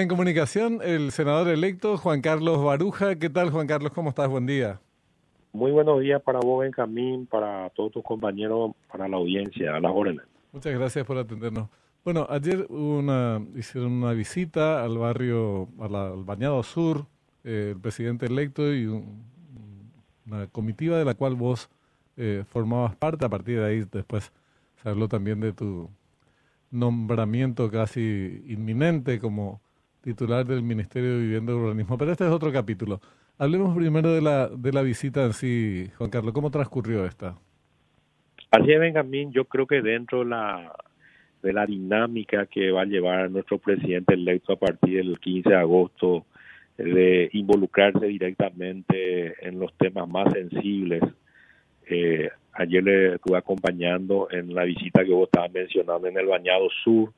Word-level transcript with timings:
En 0.00 0.08
comunicación, 0.08 0.80
el 0.82 1.10
senador 1.10 1.48
electo 1.48 1.98
Juan 1.98 2.22
Carlos 2.22 2.64
Baruja. 2.64 3.16
¿Qué 3.16 3.28
tal, 3.28 3.50
Juan 3.50 3.66
Carlos? 3.66 3.92
¿Cómo 3.92 4.08
estás? 4.08 4.30
Buen 4.30 4.46
día. 4.46 4.80
Muy 5.52 5.72
buenos 5.72 6.00
días 6.00 6.22
para 6.22 6.38
vos, 6.40 6.62
Benjamín, 6.62 7.26
para 7.26 7.68
todos 7.76 7.92
tus 7.92 8.02
compañeros, 8.02 8.72
para 8.90 9.06
la 9.08 9.18
audiencia, 9.18 9.76
a 9.76 9.80
las 9.80 9.92
órdenes. 9.94 10.24
Muchas 10.52 10.72
gracias 10.72 11.04
por 11.04 11.18
atendernos. 11.18 11.68
Bueno, 12.02 12.26
ayer 12.30 12.64
una, 12.70 13.42
hicieron 13.54 13.92
una 13.92 14.12
visita 14.12 14.82
al 14.82 14.96
barrio, 14.96 15.68
al 15.78 16.24
Bañado 16.24 16.62
Sur, 16.62 17.04
eh, 17.44 17.72
el 17.74 17.80
presidente 17.82 18.24
electo 18.24 18.72
y 18.72 18.86
una 18.86 20.46
comitiva 20.46 20.96
de 20.96 21.04
la 21.04 21.12
cual 21.12 21.34
vos 21.34 21.68
eh, 22.16 22.44
formabas 22.48 22.96
parte. 22.96 23.26
A 23.26 23.28
partir 23.28 23.60
de 23.60 23.66
ahí 23.66 23.84
después 23.92 24.32
se 24.82 24.88
habló 24.88 25.08
también 25.08 25.40
de 25.40 25.52
tu 25.52 25.90
nombramiento 26.70 27.70
casi 27.70 28.42
inminente 28.46 29.18
como 29.18 29.60
titular 30.00 30.46
del 30.46 30.62
Ministerio 30.62 31.10
de 31.14 31.20
Vivienda 31.20 31.52
y 31.52 31.56
Urbanismo. 31.56 31.98
Pero 31.98 32.12
este 32.12 32.24
es 32.24 32.30
otro 32.30 32.52
capítulo. 32.52 33.00
Hablemos 33.38 33.76
primero 33.76 34.12
de 34.12 34.20
la, 34.20 34.48
de 34.48 34.72
la 34.72 34.82
visita 34.82 35.24
en 35.24 35.32
sí, 35.32 35.90
Juan 35.96 36.10
Carlos. 36.10 36.32
¿Cómo 36.32 36.50
transcurrió 36.50 37.04
esta? 37.06 37.36
Así 38.50 38.72
es, 38.72 38.80
Benjamín. 38.80 39.32
Yo 39.32 39.44
creo 39.44 39.66
que 39.66 39.80
dentro 39.80 40.20
de 40.20 40.26
la, 40.26 40.76
de 41.42 41.52
la 41.52 41.66
dinámica 41.66 42.46
que 42.46 42.70
va 42.70 42.82
a 42.82 42.86
llevar 42.86 43.30
nuestro 43.30 43.58
presidente 43.58 44.14
electo 44.14 44.52
a 44.52 44.58
partir 44.58 45.04
del 45.04 45.18
15 45.18 45.48
de 45.48 45.56
agosto, 45.56 46.26
de 46.76 47.28
involucrarse 47.32 48.06
directamente 48.06 49.46
en 49.46 49.58
los 49.58 49.72
temas 49.74 50.08
más 50.08 50.32
sensibles. 50.32 51.02
Eh, 51.86 52.30
ayer 52.52 52.82
le 52.82 53.14
estuve 53.14 53.38
acompañando 53.38 54.28
en 54.30 54.54
la 54.54 54.64
visita 54.64 55.04
que 55.04 55.12
vos 55.12 55.28
estabas 55.28 55.52
mencionando 55.52 56.08
en 56.08 56.16
el 56.16 56.26
Bañado 56.26 56.68
Sur, 56.82 57.12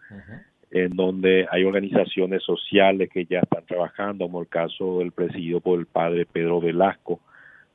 en 0.72 0.96
donde 0.96 1.46
hay 1.50 1.64
organizaciones 1.64 2.42
sociales 2.42 3.10
que 3.12 3.26
ya 3.26 3.40
están 3.40 3.64
trabajando, 3.66 4.24
como 4.24 4.40
el 4.40 4.48
caso 4.48 5.00
del 5.00 5.12
presidido 5.12 5.60
por 5.60 5.78
el 5.78 5.84
padre 5.84 6.24
Pedro 6.24 6.62
Velasco, 6.62 7.20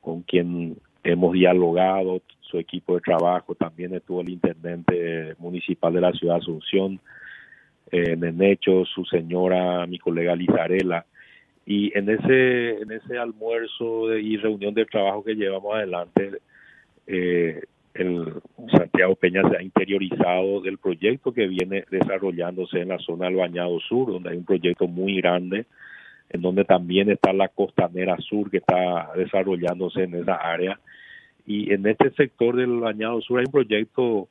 con 0.02 0.24
quien 0.24 0.78
hemos 1.04 1.34
dialogado, 1.34 2.22
su 2.42 2.58
equipo 2.58 2.96
de 2.96 3.02
trabajo, 3.02 3.54
también 3.54 3.94
estuvo 3.94 4.22
el 4.22 4.30
intendente 4.30 5.36
municipal 5.38 5.94
de 5.94 6.02
la 6.02 6.12
ciudad 6.12 6.36
de 6.36 6.40
Asunción, 6.40 7.00
en 7.92 8.24
el 8.24 8.42
hecho 8.42 8.84
su 8.86 9.06
señora, 9.06 9.86
mi 9.86 10.00
colega 10.00 10.36
Lizarela, 10.36 11.06
y 11.68 11.96
en 11.96 12.10
ese, 12.10 12.82
en 12.82 12.92
ese 12.92 13.18
almuerzo 13.20 14.18
y 14.18 14.38
reunión 14.38 14.74
de 14.74 14.86
trabajo 14.86 15.24
que 15.24 15.36
llevamos 15.36 15.76
adelante, 15.76 16.40
eh, 17.06 17.62
el 17.98 18.34
Santiago 18.72 19.16
Peña 19.16 19.42
se 19.50 19.58
ha 19.58 19.62
interiorizado 19.62 20.62
del 20.62 20.78
proyecto 20.78 21.34
que 21.34 21.48
viene 21.48 21.86
desarrollándose 21.90 22.80
en 22.82 22.90
la 22.90 23.00
zona 23.00 23.26
del 23.26 23.36
Bañado 23.36 23.80
Sur, 23.80 24.12
donde 24.12 24.30
hay 24.30 24.38
un 24.38 24.46
proyecto 24.46 24.88
muy 24.88 25.18
grande, 25.18 25.66
en 26.30 26.42
donde 26.42 26.66
también 26.66 27.10
está 27.10 27.34
la 27.34 27.48
costanera 27.50 28.18
sur 28.20 28.50
que 28.50 28.58
está 28.58 29.12
desarrollándose 29.16 30.04
en 30.04 30.16
esa 30.16 30.36
área. 30.36 30.80
Y 31.46 31.74
en 31.74 31.88
este 31.88 32.12
sector 32.12 32.56
del 32.56 32.80
Bañado 32.80 33.22
Sur 33.22 33.40
hay 33.40 33.46
un 33.46 33.52
proyecto 33.52 34.28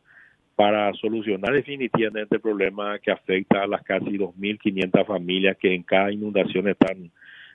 para 0.54 0.92
solucionar 0.94 1.52
definitivamente 1.52 2.36
el 2.36 2.40
problema 2.40 2.98
que 2.98 3.10
afecta 3.10 3.62
a 3.62 3.66
las 3.66 3.82
casi 3.82 4.18
2.500 4.18 5.06
familias 5.06 5.56
que 5.58 5.74
en 5.74 5.82
cada 5.82 6.10
inundación 6.10 6.68
están 6.68 7.10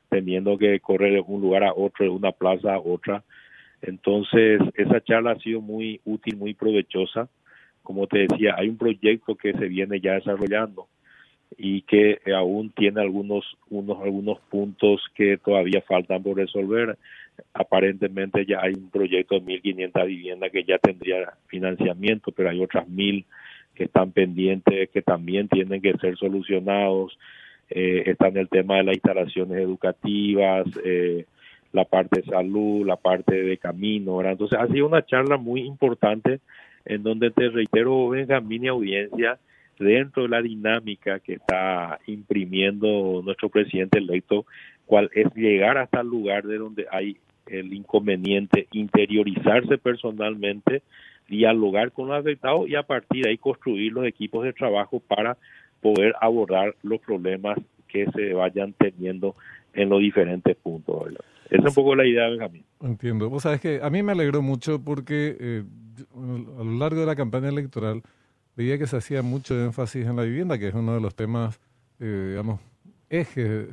teniendo 0.09 0.57
que 0.57 0.79
correr 0.79 1.13
de 1.13 1.23
un 1.25 1.41
lugar 1.41 1.63
a 1.63 1.73
otro, 1.73 2.05
de 2.05 2.09
una 2.11 2.31
plaza 2.31 2.75
a 2.75 2.79
otra 2.79 3.23
entonces, 3.81 4.61
esa 4.75 5.01
charla 5.01 5.31
ha 5.31 5.39
sido 5.39 5.61
muy 5.61 5.99
útil, 6.05 6.37
muy 6.37 6.53
provechosa. 6.53 7.29
Como 7.83 8.07
te 8.07 8.27
decía, 8.27 8.55
hay 8.57 8.69
un 8.69 8.77
proyecto 8.77 9.35
que 9.35 9.53
se 9.53 9.67
viene 9.67 9.99
ya 9.99 10.13
desarrollando 10.13 10.87
y 11.57 11.81
que 11.81 12.19
aún 12.33 12.71
tiene 12.71 13.01
algunos 13.01 13.45
unos 13.69 14.01
algunos 14.01 14.39
puntos 14.49 15.01
que 15.15 15.37
todavía 15.37 15.81
faltan 15.81 16.23
por 16.23 16.37
resolver. 16.37 16.97
Aparentemente 17.53 18.45
ya 18.45 18.61
hay 18.61 18.73
un 18.73 18.89
proyecto 18.89 19.39
de 19.39 19.45
1.500 19.61 20.05
viviendas 20.05 20.51
que 20.51 20.63
ya 20.63 20.77
tendría 20.77 21.33
financiamiento, 21.47 22.31
pero 22.31 22.49
hay 22.49 22.61
otras 22.61 22.87
1.000 22.87 23.25
que 23.73 23.85
están 23.85 24.11
pendientes, 24.11 24.89
que 24.89 25.01
también 25.01 25.47
tienen 25.47 25.81
que 25.81 25.93
ser 25.97 26.15
solucionados. 26.17 27.17
Eh, 27.69 28.03
está 28.05 28.27
en 28.27 28.37
el 28.37 28.49
tema 28.49 28.77
de 28.77 28.83
las 28.83 28.95
instalaciones 28.95 29.57
educativas, 29.57 30.67
eh, 30.83 31.25
la 31.73 31.85
parte 31.85 32.21
de 32.21 32.27
salud, 32.27 32.85
la 32.85 32.97
parte 32.97 33.43
de 33.43 33.57
camino. 33.57 34.21
Entonces 34.21 34.59
ha 34.59 34.67
sido 34.67 34.87
una 34.87 35.05
charla 35.05 35.37
muy 35.37 35.61
importante 35.61 36.39
en 36.85 37.03
donde 37.03 37.31
te 37.31 37.49
reitero, 37.49 38.09
Benjamín 38.09 38.65
y 38.65 38.67
audiencia, 38.67 39.39
dentro 39.79 40.23
de 40.23 40.29
la 40.29 40.41
dinámica 40.41 41.19
que 41.19 41.33
está 41.33 41.99
imprimiendo 42.07 43.21
nuestro 43.23 43.49
presidente 43.49 43.99
electo, 43.99 44.45
cuál 44.85 45.09
es 45.13 45.33
llegar 45.35 45.77
hasta 45.77 46.01
el 46.01 46.07
lugar 46.07 46.43
de 46.43 46.57
donde 46.57 46.85
hay 46.91 47.17
el 47.47 47.73
inconveniente, 47.73 48.67
interiorizarse 48.71 49.77
personalmente, 49.77 50.83
dialogar 51.27 51.91
con 51.91 52.09
los 52.09 52.19
afectados 52.19 52.69
y 52.69 52.75
a 52.75 52.83
partir 52.83 53.23
de 53.23 53.31
ahí 53.31 53.37
construir 53.37 53.91
los 53.93 54.05
equipos 54.05 54.43
de 54.43 54.53
trabajo 54.53 54.99
para 54.99 55.37
poder 55.81 56.13
abordar 56.21 56.75
los 56.83 56.99
problemas 56.99 57.57
que 57.87 58.05
se 58.11 58.33
vayan 58.33 58.73
teniendo 58.73 59.35
en 59.73 59.89
los 59.89 59.99
diferentes 59.99 60.55
puntos. 60.57 61.05
¿verdad? 61.05 61.25
Esa 61.51 61.63
es 61.63 61.67
un 61.67 61.83
poco 61.83 61.95
la 61.95 62.07
idea, 62.07 62.29
Benjamín. 62.29 62.65
Entiendo. 62.79 63.29
Vos 63.29 63.43
sabes 63.43 63.59
que 63.59 63.81
a 63.83 63.89
mí 63.89 64.01
me 64.01 64.13
alegró 64.13 64.41
mucho 64.41 64.81
porque 64.81 65.35
eh, 65.37 65.63
a 66.15 66.63
lo 66.63 66.77
largo 66.77 67.01
de 67.01 67.05
la 67.05 67.15
campaña 67.15 67.49
electoral 67.49 68.01
veía 68.55 68.77
que 68.77 68.87
se 68.87 68.95
hacía 68.95 69.21
mucho 69.21 69.61
énfasis 69.61 70.07
en 70.07 70.15
la 70.15 70.23
vivienda, 70.23 70.57
que 70.57 70.69
es 70.69 70.73
uno 70.73 70.93
de 70.93 71.01
los 71.01 71.13
temas, 71.13 71.59
eh, 71.99 72.27
digamos, 72.29 72.61
ejes 73.09 73.45
eh, 73.45 73.67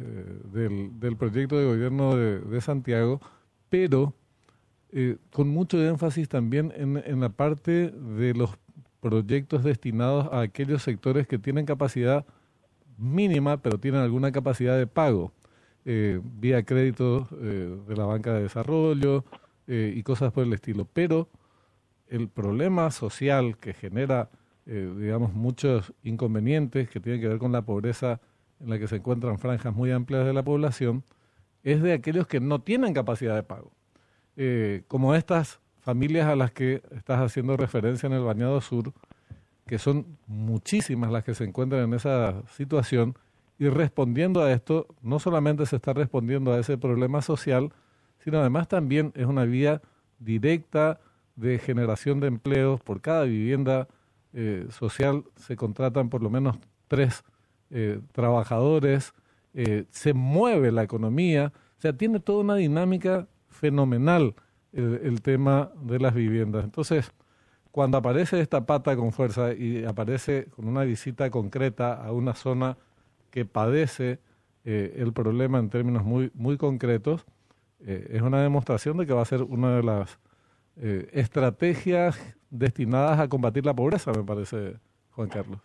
del, 0.53 0.99
del, 0.99 1.17
proyecto 1.17 1.57
de 1.57 1.67
gobierno 1.67 2.17
de, 2.17 2.41
de 2.41 2.61
Santiago, 2.61 3.21
pero 3.69 4.13
con 5.31 5.51
mucho 5.51 5.87
énfasis 5.87 6.29
también 6.31 6.73
en, 6.75 6.97
en 6.97 7.21
la 7.21 7.29
parte 7.29 7.91
de 7.91 8.33
los 8.33 8.59
proyectos 9.01 9.63
destinados 9.63 10.33
a 10.33 10.41
aquellos 10.41 10.83
sectores 10.83 11.27
que 11.29 11.39
tienen 11.39 11.67
capacidad 11.67 12.25
mínima, 12.97 13.59
pero 13.59 13.79
tienen 13.79 14.01
alguna 14.01 14.33
capacidad 14.33 14.79
de 14.79 14.87
pago 14.87 15.31
eh, 15.91 16.21
vía 16.23 16.63
crédito 16.65 17.27
eh, 17.41 17.75
de 17.89 17.97
la 17.97 18.05
banca 18.05 18.35
de 18.35 18.43
desarrollo 18.43 19.25
eh, 19.67 19.95
y 19.97 20.03
cosas 20.03 20.33
por 20.35 20.45
el 20.45 20.53
estilo. 20.53 20.85
Pero 20.85 21.31
el 22.09 22.29
problema 22.29 22.91
social 22.91 23.57
que 23.57 23.73
genera, 23.73 24.29
eh, 24.67 24.93
digamos, 24.99 25.33
muchos 25.33 25.95
inconvenientes 26.03 26.91
que 26.91 27.01
tienen 27.01 27.23
que 27.23 27.29
ver 27.29 27.39
con 27.39 27.53
la 27.53 27.63
pobreza 27.63 28.21
en 28.61 28.69
la 28.69 28.79
que 28.79 28.87
se 28.87 28.97
encuentran 28.97 29.39
franjas 29.39 29.75
muy 29.75 29.91
amplias 29.91 30.27
de 30.27 30.35
la 30.35 30.43
población, 30.43 31.05
es 31.63 31.81
de 31.81 31.95
aquellos 31.95 32.27
que 32.27 32.39
no 32.39 32.61
tienen 32.61 32.93
capacidad 32.93 33.35
de 33.35 33.43
pago. 33.43 33.73
como 34.89 35.15
estas 35.15 35.59
familias 35.81 36.27
a 36.29 36.37
las 36.37 36.53
que 36.53 36.83
estás 36.95 37.21
haciendo 37.21 37.57
referencia 37.57 38.07
en 38.07 38.13
el 38.13 38.23
Bañado 38.23 38.61
Sur, 38.61 38.93
que 39.67 39.79
son 39.79 40.19
muchísimas 40.27 41.11
las 41.11 41.25
que 41.25 41.35
se 41.35 41.45
encuentran 41.45 41.83
en 41.85 41.95
esa 41.95 42.43
situación, 42.49 43.17
y 43.59 43.69
respondiendo 43.69 44.43
a 44.43 44.53
esto, 44.53 44.87
no 45.03 45.19
solamente 45.19 45.67
se 45.67 45.77
está 45.77 45.93
respondiendo 45.93 46.53
a 46.53 46.61
ese 46.61 46.79
problema 46.79 47.23
social, 47.23 47.73
sino 48.23 48.39
además 48.39 48.69
también 48.69 49.13
es 49.17 49.27
una 49.27 49.45
vía 49.45 49.83
directa 50.21 51.01
de 51.35 51.59
generación 51.59 52.21
de 52.21 52.29
empleos. 52.29 52.81
Por 52.81 53.01
cada 53.01 53.25
vivienda 53.25 53.89
eh, 54.33 54.67
social 54.71 55.25
se 55.37 55.57
contratan 55.57 56.09
por 56.09 56.23
lo 56.23 56.31
menos 56.31 56.57
tres 56.87 57.25
eh, 57.71 58.01
trabajadores, 58.13 59.13
eh, 59.55 59.87
se 59.91 60.15
mueve 60.15 60.71
la 60.71 60.85
economía, 60.85 61.53
o 61.79 61.81
sea, 61.81 61.93
tiene 61.93 62.21
toda 62.21 62.41
una 62.41 62.57
dinámica 62.57 63.27
fenomenal 63.49 64.35
el, 64.73 65.01
el 65.03 65.21
tema 65.23 65.73
de 65.83 65.99
las 65.99 66.15
viviendas. 66.15 66.65
Entonces, 66.65 67.13
cuando 67.73 67.99
aparece 67.99 68.41
esta 68.41 68.67
pata 68.67 68.97
con 68.97 69.13
fuerza 69.13 69.53
y 69.53 69.85
aparece 69.85 70.47
con 70.55 70.69
una 70.69 70.85
visita 70.85 71.31
concreta 71.31 71.95
a 71.95 72.13
una 72.13 72.35
zona 72.35 72.77
que 73.31 73.45
padece 73.45 74.19
eh, 74.65 74.95
el 74.99 75.13
problema 75.13 75.59
en 75.59 75.71
términos 75.71 76.05
muy, 76.05 76.31
muy 76.35 76.57
concretos, 76.57 77.25
eh, 77.87 78.09
es 78.11 78.23
una 78.23 78.43
demostración 78.43 78.97
de 78.99 79.07
que 79.07 79.13
va 79.13 79.23
a 79.23 79.27
ser 79.27 79.43
una 79.43 79.77
de 79.77 79.83
las 79.83 80.19
eh, 80.81 81.09
estrategias 81.13 82.37
destinadas 82.51 83.21
a 83.21 83.29
combatir 83.29 83.65
la 83.65 83.75
pobreza, 83.75 84.13
me 84.13 84.25
parece, 84.25 84.75
Juan 85.11 85.29
Carlos. 85.29 85.61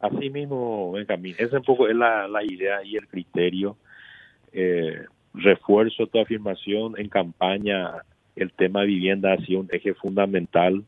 Así 0.00 0.30
mismo, 0.30 0.92
Benjamín, 0.92 1.36
esa 1.38 1.58
un 1.58 1.64
poco 1.64 1.88
es 1.88 1.94
la, 1.94 2.26
la 2.26 2.42
idea 2.42 2.82
y 2.84 2.96
el 2.96 3.06
criterio. 3.06 3.76
refuerzo 5.32 6.06
tu 6.08 6.18
afirmación 6.18 6.94
en 6.98 7.08
campaña, 7.08 8.02
el 8.34 8.52
tema 8.52 8.82
vivienda 8.82 9.32
ha 9.32 9.36
sido 9.44 9.60
un 9.60 9.68
eje 9.70 9.94
fundamental 9.94 10.74
eh, 10.74 10.84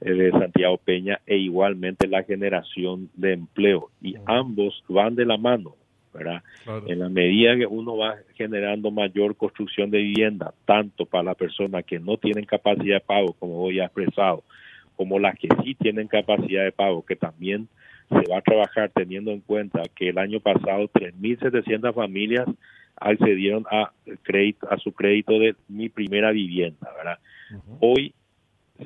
de 0.00 0.30
Santiago 0.30 0.78
Peña 0.78 1.20
e 1.26 1.36
igualmente 1.36 2.06
la 2.06 2.22
generación 2.22 3.10
de 3.14 3.32
empleo 3.32 3.90
y 4.00 4.14
ambos 4.26 4.82
van 4.88 5.14
de 5.14 5.26
la 5.26 5.36
mano, 5.36 5.74
¿verdad? 6.14 6.42
En 6.86 7.00
la 7.00 7.08
medida 7.08 7.56
que 7.56 7.66
uno 7.66 7.96
va 7.96 8.16
generando 8.34 8.90
mayor 8.90 9.36
construcción 9.36 9.90
de 9.90 9.98
vivienda, 9.98 10.54
tanto 10.64 11.04
para 11.04 11.24
las 11.24 11.36
personas 11.36 11.84
que 11.84 11.98
no 11.98 12.16
tienen 12.16 12.44
capacidad 12.44 12.96
de 12.96 13.00
pago, 13.00 13.32
como 13.34 13.60
hoy 13.62 13.80
ha 13.80 13.86
expresado, 13.86 14.44
como 14.96 15.18
las 15.18 15.36
que 15.38 15.48
sí 15.62 15.74
tienen 15.74 16.08
capacidad 16.08 16.64
de 16.64 16.72
pago, 16.72 17.04
que 17.04 17.16
también 17.16 17.68
se 18.08 18.30
va 18.30 18.38
a 18.38 18.42
trabajar 18.42 18.90
teniendo 18.94 19.32
en 19.32 19.40
cuenta 19.40 19.82
que 19.94 20.08
el 20.10 20.18
año 20.18 20.40
pasado 20.40 20.88
3.700 20.88 21.92
familias 21.94 22.46
accedieron 22.96 23.64
a 23.70 23.92
crédito 24.22 24.66
a 24.70 24.78
su 24.78 24.92
crédito 24.92 25.38
de 25.38 25.54
mi 25.68 25.88
primera 25.88 26.30
vivienda, 26.32 26.90
¿verdad? 26.96 27.18
Hoy 27.80 28.14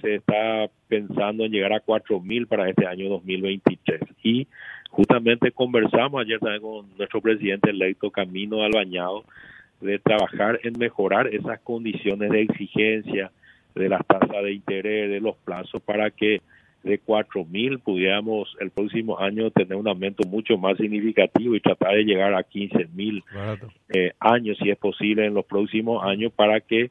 se 0.01 0.17
está 0.17 0.71
pensando 0.89 1.45
en 1.45 1.53
llegar 1.53 1.73
a 1.73 1.85
4.000 1.85 2.47
para 2.47 2.69
este 2.69 2.87
año 2.87 3.09
2023 3.09 4.01
y 4.23 4.47
justamente 4.91 5.53
conversamos 5.53 6.23
ayer 6.23 6.39
también 6.39 6.63
con 6.63 6.87
nuestro 6.97 7.21
presidente 7.21 7.71
electo 7.71 8.11
Camino 8.11 8.63
Albañado 8.63 9.25
de 9.81 9.99
trabajar 9.99 10.61
en 10.63 10.79
mejorar 10.79 11.27
esas 11.29 11.61
condiciones 11.61 12.31
de 12.31 12.43
exigencia 12.43 13.31
de 13.75 13.89
las 13.89 14.07
tasas 14.07 14.43
de 14.43 14.53
interés, 14.53 15.11
de 15.11 15.21
los 15.21 15.37
plazos 15.37 15.83
para 15.83 16.11
que 16.11 16.41
de 16.83 17.01
4.000 17.01 17.81
pudiéramos 17.81 18.57
el 18.61 18.71
próximo 18.71 19.19
año 19.19 19.51
tener 19.51 19.77
un 19.77 19.87
aumento 19.87 20.27
mucho 20.29 20.59
más 20.59 20.77
significativo 20.79 21.55
y 21.55 21.61
tratar 21.61 21.95
de 21.95 22.05
llegar 22.05 22.35
a 22.35 22.43
15.000 22.43 23.23
eh, 23.91 24.13
años, 24.19 24.59
si 24.61 24.71
es 24.71 24.79
posible, 24.79 25.27
en 25.27 25.35
los 25.35 25.45
próximos 25.45 26.05
años 26.05 26.33
para 26.33 26.61
que 26.61 26.91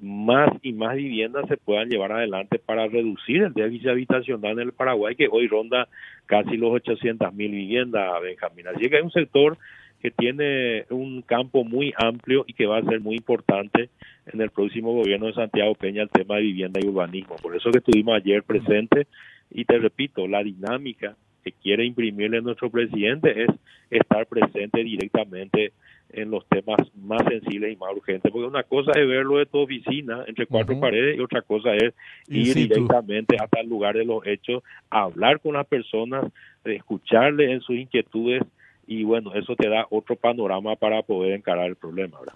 más 0.00 0.50
y 0.62 0.72
más 0.72 0.96
viviendas 0.96 1.46
se 1.48 1.56
puedan 1.56 1.88
llevar 1.88 2.12
adelante 2.12 2.58
para 2.58 2.86
reducir 2.86 3.42
el 3.42 3.52
déficit 3.52 3.88
habitacional 3.88 4.52
en 4.52 4.68
el 4.68 4.72
Paraguay, 4.72 5.14
que 5.14 5.28
hoy 5.30 5.46
ronda 5.46 5.88
casi 6.26 6.56
los 6.56 6.72
800.000 6.82 7.32
viviendas, 7.36 8.22
Benjamín. 8.22 8.68
Así 8.68 8.88
que 8.88 8.96
hay 8.96 9.02
un 9.02 9.10
sector 9.10 9.58
que 10.00 10.10
tiene 10.10 10.86
un 10.88 11.22
campo 11.22 11.64
muy 11.64 11.92
amplio 11.96 12.44
y 12.46 12.54
que 12.54 12.66
va 12.66 12.78
a 12.78 12.84
ser 12.84 13.00
muy 13.00 13.16
importante 13.16 13.90
en 14.26 14.40
el 14.40 14.50
próximo 14.50 14.94
gobierno 14.94 15.26
de 15.26 15.34
Santiago 15.34 15.74
Peña 15.74 16.02
el 16.02 16.08
tema 16.08 16.36
de 16.36 16.42
vivienda 16.42 16.80
y 16.82 16.88
urbanismo. 16.88 17.36
Por 17.36 17.54
eso 17.54 17.70
que 17.70 17.78
estuvimos 17.78 18.16
ayer 18.16 18.42
presentes 18.42 19.06
y 19.50 19.64
te 19.64 19.78
repito, 19.78 20.26
la 20.26 20.42
dinámica 20.42 21.16
que 21.42 21.52
quiere 21.52 21.84
imprimirle 21.84 22.40
nuestro 22.42 22.70
presidente 22.70 23.44
es 23.44 23.50
estar 23.90 24.26
presente 24.26 24.82
directamente 24.82 25.72
en 26.12 26.30
los 26.30 26.46
temas 26.46 26.78
más 26.96 27.22
sensibles 27.28 27.72
y 27.72 27.76
más 27.76 27.92
urgentes, 27.94 28.30
porque 28.32 28.46
una 28.46 28.64
cosa 28.64 28.92
es 28.92 29.06
verlo 29.06 29.38
de 29.38 29.46
tu 29.46 29.58
oficina 29.58 30.24
entre 30.26 30.46
cuatro 30.46 30.78
paredes 30.80 31.16
y 31.16 31.20
otra 31.20 31.42
cosa 31.42 31.74
es 31.74 31.94
ir 32.28 32.54
directamente 32.54 33.36
hasta 33.40 33.60
el 33.60 33.68
lugar 33.68 33.96
de 33.96 34.04
los 34.04 34.26
hechos, 34.26 34.62
hablar 34.90 35.40
con 35.40 35.54
las 35.54 35.66
personas, 35.66 36.24
escucharle 36.64 37.52
en 37.52 37.60
sus 37.60 37.76
inquietudes 37.76 38.42
y 38.86 39.04
bueno, 39.04 39.34
eso 39.34 39.54
te 39.54 39.68
da 39.68 39.86
otro 39.90 40.16
panorama 40.16 40.74
para 40.74 41.02
poder 41.02 41.32
encarar 41.32 41.66
el 41.66 41.76
problema, 41.76 42.18
¿verdad? 42.18 42.34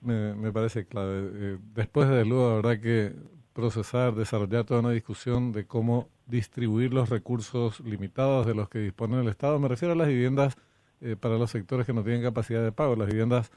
Me, 0.00 0.34
me 0.34 0.52
parece 0.52 0.86
clave. 0.86 1.28
Eh, 1.34 1.56
después 1.74 2.08
de 2.08 2.24
luego 2.24 2.50
habrá 2.50 2.80
que 2.80 3.12
procesar, 3.52 4.14
desarrollar 4.14 4.64
toda 4.64 4.78
una 4.78 4.92
discusión 4.92 5.50
de 5.50 5.66
cómo 5.66 6.08
distribuir 6.28 6.94
los 6.94 7.08
recursos 7.08 7.80
limitados 7.80 8.46
de 8.46 8.54
los 8.54 8.68
que 8.68 8.78
dispone 8.78 9.20
el 9.20 9.28
Estado. 9.28 9.58
Me 9.58 9.68
refiero 9.68 9.94
a 9.94 9.96
las 9.96 10.08
viviendas 10.08 10.56
eh, 11.00 11.16
para 11.18 11.36
los 11.36 11.50
sectores 11.50 11.86
que 11.86 11.92
no 11.92 12.04
tienen 12.04 12.22
capacidad 12.22 12.62
de 12.62 12.70
pago, 12.70 12.94
las 12.94 13.08
viviendas 13.08 13.50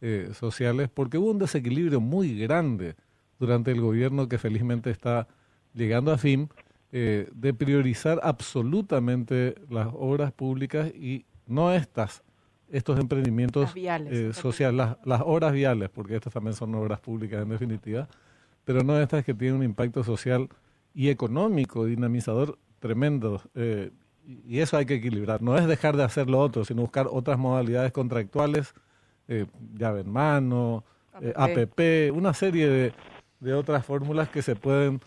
eh, 0.00 0.30
sociales, 0.34 0.88
porque 0.92 1.18
hubo 1.18 1.30
un 1.30 1.38
desequilibrio 1.38 2.00
muy 2.00 2.38
grande 2.38 2.94
durante 3.40 3.72
el 3.72 3.80
gobierno 3.80 4.28
que 4.28 4.38
felizmente 4.38 4.90
está 4.90 5.26
llegando 5.74 6.12
a 6.12 6.18
fin 6.18 6.48
de 6.90 7.52
priorizar 7.52 8.18
absolutamente 8.22 9.54
las 9.68 9.88
obras 9.92 10.32
públicas 10.32 10.88
y 10.94 11.26
no 11.48 11.72
estas, 11.72 12.22
estos 12.70 13.00
emprendimientos 13.00 13.72
eh, 13.74 14.32
sociales, 14.32 14.76
las, 14.76 14.96
las 15.04 15.22
obras 15.24 15.52
viales, 15.52 15.88
porque 15.88 16.14
estas 16.14 16.32
también 16.32 16.54
son 16.54 16.74
obras 16.74 17.00
públicas 17.00 17.42
en 17.42 17.48
definitiva, 17.48 18.06
pero 18.64 18.82
no 18.82 19.00
estas 19.00 19.24
que 19.24 19.34
tienen 19.34 19.56
un 19.56 19.64
impacto 19.64 20.04
social 20.04 20.48
y 20.98 21.10
económico, 21.10 21.84
dinamizador 21.84 22.58
tremendo. 22.80 23.40
Eh, 23.54 23.92
y 24.48 24.58
eso 24.58 24.76
hay 24.76 24.84
que 24.84 24.96
equilibrar. 24.96 25.40
No 25.40 25.56
es 25.56 25.68
dejar 25.68 25.96
de 25.96 26.02
hacer 26.02 26.28
lo 26.28 26.40
otro, 26.40 26.64
sino 26.64 26.82
buscar 26.82 27.06
otras 27.08 27.38
modalidades 27.38 27.92
contractuales, 27.92 28.74
eh, 29.28 29.46
llave 29.76 30.00
en 30.00 30.10
mano, 30.10 30.82
APP, 31.36 31.78
eh, 31.78 32.10
una 32.10 32.34
serie 32.34 32.68
de, 32.68 32.92
de, 33.38 33.54
otras 33.54 33.86
fórmulas 33.86 34.28
que 34.28 34.42
se 34.42 34.56
pueden 34.56 35.00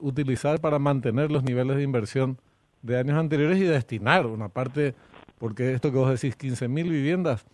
utilizar 0.00 0.60
para 0.60 0.80
mantener 0.80 1.30
los 1.30 1.44
niveles 1.44 1.76
de 1.76 1.84
inversión 1.84 2.36
de 2.82 2.98
años 2.98 3.16
anteriores 3.16 3.58
y 3.58 3.62
destinar 3.62 4.26
una 4.26 4.48
parte 4.48 4.96
porque 5.38 5.72
esto 5.72 5.92
que 5.92 5.98
vos 5.98 6.10
decís, 6.10 6.34
15 6.34 6.66
mil 6.66 6.90
viviendas, 6.90 7.44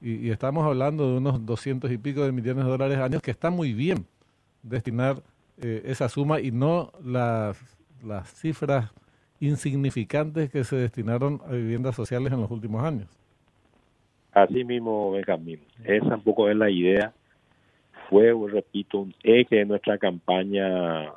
y, 0.00 0.30
estamos 0.30 0.64
hablando 0.64 1.10
de 1.10 1.18
unos 1.18 1.44
200 1.44 1.90
y 1.90 1.98
pico 1.98 2.22
de 2.22 2.30
millones 2.30 2.64
de 2.64 2.70
dólares 2.70 2.98
años, 2.98 3.20
que 3.20 3.32
está 3.32 3.50
muy 3.50 3.72
bien 3.72 4.06
destinar 4.62 5.24
eh, 5.60 5.82
esa 5.86 6.08
suma 6.08 6.40
y 6.40 6.50
no 6.50 6.92
las, 7.04 7.58
las 8.04 8.28
cifras 8.34 8.92
insignificantes 9.40 10.50
que 10.50 10.64
se 10.64 10.76
destinaron 10.76 11.40
a 11.46 11.52
viviendas 11.52 11.94
sociales 11.94 12.32
en 12.32 12.40
los 12.40 12.50
últimos 12.50 12.84
años. 12.84 13.08
Así 14.32 14.64
mismo, 14.64 15.12
Benjamín. 15.12 15.60
Esa 15.84 16.14
un 16.18 16.50
es 16.50 16.56
la 16.56 16.70
idea. 16.70 17.12
Fue, 18.10 18.32
repito, 18.50 18.98
un 18.98 19.14
eje 19.22 19.56
de 19.56 19.64
nuestra 19.64 19.98
campaña 19.98 21.10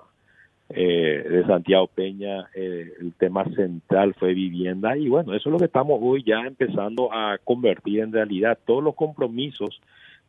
eh, 0.70 1.26
de 1.28 1.46
Santiago 1.46 1.88
Peña, 1.88 2.48
eh, 2.54 2.94
el 3.02 3.14
tema 3.14 3.44
central 3.56 4.14
fue 4.14 4.36
vivienda 4.36 4.96
y 4.96 5.10
bueno, 5.10 5.34
eso 5.34 5.50
es 5.50 5.52
lo 5.52 5.58
que 5.58 5.66
estamos 5.66 6.00
hoy 6.00 6.24
ya 6.24 6.42
empezando 6.42 7.12
a 7.12 7.40
convertir 7.44 8.02
en 8.02 8.14
realidad. 8.14 8.58
Todos 8.66 8.84
los 8.84 8.96
compromisos 8.96 9.82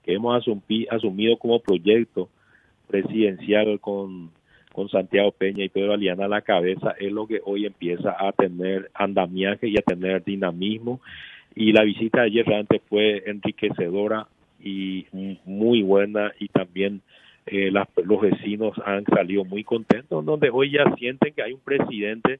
que 0.02 0.14
hemos 0.14 0.42
asumido 0.90 1.36
como 1.38 1.60
proyecto 1.60 2.30
presidencial 2.90 3.78
con, 3.80 4.30
con 4.72 4.88
Santiago 4.88 5.32
Peña 5.32 5.64
y 5.64 5.68
Pedro 5.68 5.94
Aliana 5.94 6.24
a 6.24 6.28
la 6.28 6.42
cabeza 6.42 6.94
es 6.98 7.12
lo 7.12 7.26
que 7.26 7.40
hoy 7.44 7.66
empieza 7.66 8.16
a 8.18 8.32
tener 8.32 8.90
andamiaje 8.94 9.68
y 9.68 9.76
a 9.78 9.82
tener 9.82 10.24
dinamismo. 10.24 11.00
Y 11.54 11.72
la 11.72 11.82
visita 11.82 12.20
de 12.20 12.26
ayer 12.26 12.46
realmente 12.46 12.80
fue 12.88 13.22
enriquecedora 13.26 14.26
y 14.62 15.06
muy 15.44 15.82
buena 15.82 16.32
y 16.38 16.48
también 16.48 17.00
eh, 17.46 17.70
los 17.72 18.20
vecinos 18.20 18.76
han 18.84 19.04
salido 19.06 19.44
muy 19.44 19.64
contentos, 19.64 20.24
donde 20.24 20.50
hoy 20.50 20.70
ya 20.70 20.84
sienten 20.96 21.32
que 21.34 21.42
hay 21.42 21.52
un 21.52 21.60
presidente 21.60 22.38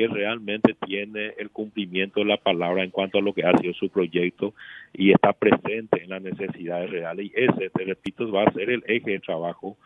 que 0.00 0.14
realmente 0.14 0.74
tiene 0.86 1.34
el 1.36 1.50
cumplimiento 1.50 2.20
de 2.20 2.26
la 2.26 2.38
palabra 2.38 2.82
en 2.82 2.90
cuanto 2.90 3.18
a 3.18 3.20
lo 3.20 3.34
que 3.34 3.44
ha 3.44 3.56
sido 3.58 3.74
su 3.74 3.90
proyecto 3.90 4.54
y 4.94 5.12
está 5.12 5.32
presente 5.32 6.02
en 6.02 6.10
las 6.10 6.22
necesidades 6.22 6.90
reales. 6.90 7.26
Y 7.26 7.32
ese, 7.34 7.68
te 7.68 7.84
repito, 7.84 8.30
va 8.32 8.44
a 8.44 8.52
ser 8.52 8.70
el 8.70 8.82
eje 8.86 9.10
de 9.10 9.20
trabajo 9.20 9.76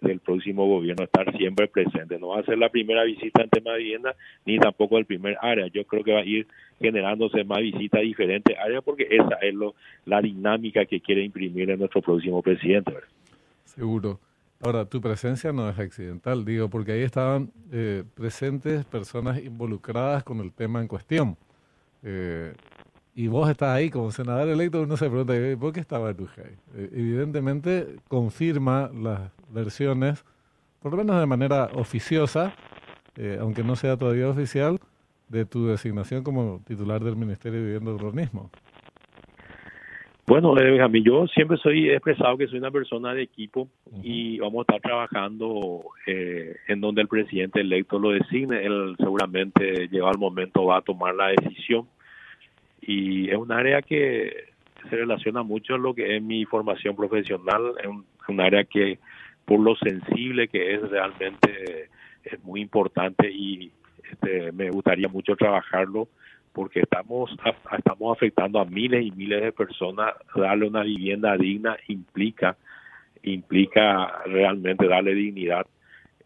del 0.00 0.20
próximo 0.20 0.66
gobierno, 0.66 1.04
estar 1.04 1.36
siempre 1.36 1.68
presente. 1.68 2.18
No 2.18 2.28
va 2.28 2.40
a 2.40 2.44
ser 2.44 2.56
la 2.56 2.70
primera 2.70 3.04
visita 3.04 3.42
en 3.42 3.50
tema 3.50 3.72
de 3.72 3.78
vivienda, 3.78 4.14
ni 4.46 4.58
tampoco 4.58 4.96
el 4.96 5.04
primer 5.04 5.36
área. 5.42 5.66
Yo 5.66 5.84
creo 5.84 6.02
que 6.02 6.12
va 6.12 6.20
a 6.20 6.24
ir 6.24 6.46
generándose 6.80 7.44
más 7.44 7.58
visitas 7.58 8.00
a 8.00 8.04
diferentes 8.04 8.56
áreas 8.56 8.82
porque 8.84 9.08
esa 9.10 9.34
es 9.42 9.54
lo, 9.54 9.74
la 10.06 10.22
dinámica 10.22 10.86
que 10.86 11.00
quiere 11.00 11.24
imprimir 11.24 11.68
en 11.68 11.80
nuestro 11.80 12.00
próximo 12.00 12.40
presidente. 12.40 12.92
Seguro. 13.64 14.20
Ahora, 14.60 14.84
tu 14.86 15.00
presencia 15.00 15.52
no 15.52 15.68
es 15.70 15.78
accidental, 15.78 16.44
digo, 16.44 16.68
porque 16.68 16.92
ahí 16.92 17.02
estaban 17.02 17.52
eh, 17.70 18.02
presentes 18.14 18.84
personas 18.84 19.38
involucradas 19.38 20.24
con 20.24 20.40
el 20.40 20.52
tema 20.52 20.80
en 20.80 20.88
cuestión. 20.88 21.36
Eh, 22.02 22.54
y 23.14 23.28
vos 23.28 23.48
estás 23.48 23.70
ahí 23.70 23.88
como 23.88 24.10
senador 24.10 24.48
electo, 24.48 24.82
uno 24.82 24.96
se 24.96 25.08
pregunta, 25.08 25.34
¿por 25.60 25.72
qué 25.72 25.80
estaba 25.80 26.12
tu 26.12 26.24
eh, 26.24 26.58
evidentemente 26.92 27.96
confirma 28.08 28.90
las 28.92 29.30
versiones, 29.48 30.24
por 30.80 30.92
lo 30.92 30.98
menos 30.98 31.20
de 31.20 31.26
manera 31.26 31.66
oficiosa, 31.74 32.54
aunque 33.40 33.64
no 33.64 33.74
sea 33.74 33.96
todavía 33.96 34.28
oficial, 34.28 34.78
de 35.28 35.44
tu 35.44 35.66
designación 35.66 36.22
como 36.22 36.60
titular 36.64 37.02
del 37.02 37.16
Ministerio 37.16 37.58
de 37.58 37.64
Vivienda 37.64 37.90
y 37.90 37.94
Urbanismo. 37.94 38.50
Bueno, 40.28 40.52
Benjamín, 40.52 41.04
yo 41.04 41.26
siempre 41.28 41.56
soy 41.56 41.88
expresado 41.88 42.36
que 42.36 42.46
soy 42.48 42.58
una 42.58 42.70
persona 42.70 43.14
de 43.14 43.22
equipo 43.22 43.66
y 44.02 44.38
vamos 44.38 44.58
a 44.58 44.60
estar 44.60 44.80
trabajando 44.82 45.86
eh, 46.06 46.54
en 46.66 46.82
donde 46.82 47.00
el 47.00 47.08
presidente 47.08 47.62
electo 47.62 47.98
lo 47.98 48.10
designe. 48.10 48.62
Él 48.62 48.94
seguramente 48.98 49.88
llegado 49.88 50.12
el 50.12 50.18
momento 50.18 50.66
va 50.66 50.76
a 50.76 50.82
tomar 50.82 51.14
la 51.14 51.28
decisión. 51.28 51.88
Y 52.82 53.30
es 53.30 53.38
un 53.38 53.50
área 53.50 53.80
que 53.80 54.50
se 54.90 54.96
relaciona 54.96 55.42
mucho 55.42 55.76
a 55.76 55.78
lo 55.78 55.94
que 55.94 56.16
es 56.16 56.22
mi 56.22 56.44
formación 56.44 56.94
profesional, 56.94 57.72
es 57.82 57.88
un, 57.88 58.40
área 58.42 58.64
que 58.64 58.98
por 59.46 59.60
lo 59.60 59.76
sensible 59.76 60.48
que 60.48 60.74
es 60.74 60.82
realmente 60.90 61.88
es 62.22 62.44
muy 62.44 62.60
importante 62.60 63.30
y 63.30 63.72
este, 64.12 64.52
me 64.52 64.68
gustaría 64.68 65.08
mucho 65.08 65.36
trabajarlo 65.36 66.06
porque 66.58 66.80
estamos 66.80 67.30
estamos 67.78 68.16
afectando 68.16 68.58
a 68.58 68.64
miles 68.64 69.06
y 69.06 69.12
miles 69.12 69.40
de 69.44 69.52
personas. 69.52 70.12
Darle 70.34 70.66
una 70.66 70.82
vivienda 70.82 71.36
digna 71.36 71.76
implica 71.86 72.56
implica 73.22 74.24
realmente 74.24 74.88
darle 74.88 75.14
dignidad 75.14 75.68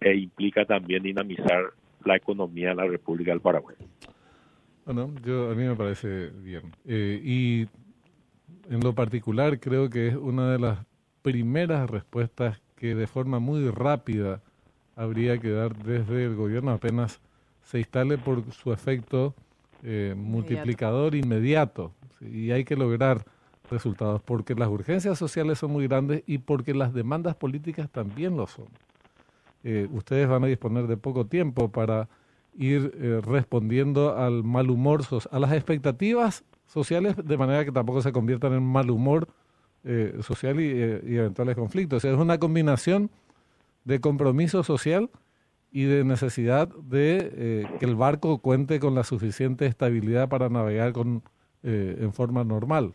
e 0.00 0.16
implica 0.16 0.64
también 0.64 1.02
dinamizar 1.02 1.74
la 2.06 2.16
economía 2.16 2.70
de 2.70 2.76
la 2.76 2.86
República 2.86 3.32
del 3.32 3.42
Paraguay. 3.42 3.76
Bueno, 4.86 5.12
yo 5.22 5.50
a 5.50 5.54
mí 5.54 5.64
me 5.64 5.76
parece 5.76 6.30
bien. 6.30 6.62
Eh, 6.86 7.20
y 7.22 7.66
en 8.72 8.80
lo 8.82 8.94
particular 8.94 9.60
creo 9.60 9.90
que 9.90 10.08
es 10.08 10.16
una 10.16 10.50
de 10.50 10.58
las 10.58 10.78
primeras 11.20 11.90
respuestas 11.90 12.62
que 12.74 12.94
de 12.94 13.06
forma 13.06 13.38
muy 13.38 13.68
rápida 13.68 14.40
habría 14.96 15.36
que 15.36 15.50
dar 15.50 15.76
desde 15.76 16.24
el 16.24 16.36
gobierno. 16.36 16.70
Apenas 16.70 17.20
se 17.64 17.80
instale 17.80 18.16
por 18.16 18.50
su 18.52 18.72
efecto 18.72 19.34
eh, 19.82 20.14
multiplicador 20.16 21.14
inmediato 21.14 21.92
y 22.20 22.50
hay 22.50 22.64
que 22.64 22.76
lograr 22.76 23.24
resultados 23.70 24.22
porque 24.22 24.54
las 24.54 24.68
urgencias 24.68 25.18
sociales 25.18 25.58
son 25.58 25.72
muy 25.72 25.86
grandes 25.86 26.22
y 26.26 26.38
porque 26.38 26.74
las 26.74 26.92
demandas 26.92 27.34
políticas 27.34 27.90
también 27.90 28.36
lo 28.36 28.46
son. 28.46 28.66
Eh, 29.64 29.88
ustedes 29.92 30.28
van 30.28 30.44
a 30.44 30.46
disponer 30.46 30.86
de 30.86 30.96
poco 30.96 31.26
tiempo 31.26 31.70
para 31.70 32.08
ir 32.56 32.92
eh, 32.96 33.20
respondiendo 33.24 34.16
al 34.16 34.44
mal 34.44 34.70
humor, 34.70 35.02
a 35.30 35.38
las 35.38 35.52
expectativas 35.52 36.44
sociales, 36.66 37.16
de 37.22 37.36
manera 37.36 37.64
que 37.64 37.72
tampoco 37.72 38.02
se 38.02 38.12
conviertan 38.12 38.52
en 38.54 38.62
mal 38.62 38.90
humor 38.90 39.28
eh, 39.84 40.18
social 40.22 40.60
y, 40.60 40.66
y, 40.66 41.16
eventuales 41.16 41.56
conflictos. 41.56 42.04
es 42.04 42.16
una 42.16 42.38
combinación 42.38 43.10
de 43.84 44.00
compromiso 44.00 44.62
social 44.62 45.10
y 45.72 45.84
de 45.84 46.04
necesidad 46.04 46.68
de 46.68 47.66
que 47.80 47.86
el 47.86 47.96
barco 47.96 48.42
cuente 48.42 48.78
con 48.78 48.94
la 48.94 49.04
suficiente 49.04 49.66
estabilidad 49.66 50.28
para 50.28 50.48
navegar 50.48 50.92
con, 50.92 51.22
en 51.62 52.12
forma 52.12 52.44
normal. 52.44 52.92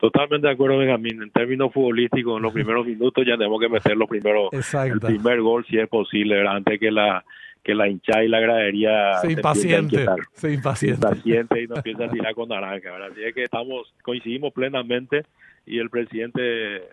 Totalmente 0.00 0.46
de 0.46 0.54
acuerdo, 0.54 0.78
Benjamín. 0.78 1.22
En 1.22 1.30
términos 1.30 1.72
futbolísticos, 1.72 2.38
en 2.38 2.42
los 2.42 2.52
primeros 2.54 2.86
minutos 2.86 3.24
ya 3.26 3.36
tenemos 3.36 3.60
que 3.60 3.68
meter 3.68 3.96
los 3.96 4.08
primeros, 4.08 4.50
el 4.72 5.00
primer 5.00 5.40
gol 5.42 5.64
si 5.66 5.78
es 5.78 5.88
posible, 5.88 6.46
antes 6.48 6.80
que 6.80 6.90
la 6.90 7.24
que 7.62 7.74
la 7.74 7.88
hinchada 7.88 8.24
y 8.24 8.28
la 8.28 8.40
gradería 8.40 9.18
se, 9.20 9.32
impaciente, 9.32 10.06
se 10.32 10.54
impaciente. 10.54 11.06
impaciente 11.06 11.62
y 11.62 11.66
nos 11.66 11.76
empieza 11.76 12.06
a 12.06 12.08
tirar 12.10 12.34
con 12.34 12.48
naranja. 12.48 12.90
¿verdad? 12.90 13.10
Así 13.12 13.22
es 13.22 13.34
que 13.34 13.44
estamos 13.44 13.92
coincidimos 14.02 14.54
plenamente 14.54 15.26
y 15.66 15.78
el 15.78 15.90
presidente 15.90 16.84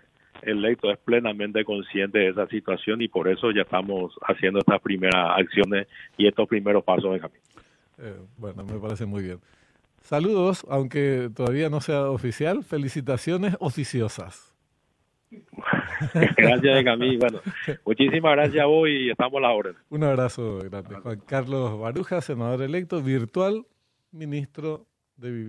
electo 0.43 0.91
es 0.91 0.97
plenamente 0.99 1.63
consciente 1.63 2.19
de 2.19 2.29
esa 2.29 2.47
situación 2.47 3.01
y 3.01 3.07
por 3.07 3.27
eso 3.27 3.51
ya 3.51 3.61
estamos 3.61 4.13
haciendo 4.21 4.59
estas 4.59 4.81
primeras 4.81 5.39
acciones 5.39 5.87
y 6.17 6.27
estos 6.27 6.47
primeros 6.47 6.83
pasos, 6.83 7.11
Benjamín. 7.11 7.39
Eh, 7.99 8.15
bueno, 8.37 8.63
me 8.63 8.79
parece 8.79 9.05
muy 9.05 9.23
bien. 9.23 9.39
Saludos, 10.01 10.65
aunque 10.69 11.29
todavía 11.35 11.69
no 11.69 11.81
sea 11.81 12.09
oficial. 12.09 12.63
Felicitaciones 12.63 13.57
oficiosas. 13.59 14.55
gracias, 16.37 16.83
Camille. 16.83 17.17
Bueno, 17.17 17.39
muchísimas 17.85 18.31
gracias 18.33 18.63
a 18.63 18.67
vos 18.67 18.87
y 18.87 19.09
estamos 19.09 19.37
a 19.37 19.41
la 19.41 19.51
orden. 19.51 19.75
Un 19.89 20.03
abrazo 20.03 20.59
grande. 20.59 20.95
Juan 20.95 21.21
Carlos 21.25 21.79
Baruja, 21.79 22.21
senador 22.21 22.61
electo, 22.61 23.01
virtual, 23.01 23.65
ministro 24.11 24.85
de 25.17 25.31
Vivienda. 25.31 25.47